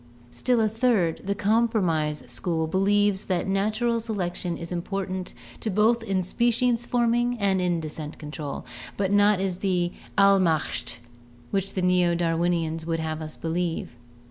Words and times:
Still 0.31 0.59
a 0.61 0.67
third, 0.67 1.21
the 1.25 1.35
Compromise 1.35 2.23
School, 2.25 2.65
believes 2.65 3.25
that 3.25 3.45
natural 3.47 3.97
selec 3.97 4.33
tion 4.33 4.57
is 4.57 4.71
important 4.71 5.35
both 5.75 6.01
in 6.01 6.23
species 6.23 6.87
forming 6.87 7.37
and 7.37 7.79
descent 7.83 8.17
control, 8.17 8.65
but 8.97 9.11
is 9.11 9.13
not 9.15 9.39
the 9.59 9.91
"Allmacht" 10.17 10.97
which 11.51 11.75
the 11.75 11.83
Neo 11.83 12.15
Darwinians 12.15 12.83
would 12.83 12.99
have 12.99 13.21
us 13.21 13.37
believe. 13.37 13.93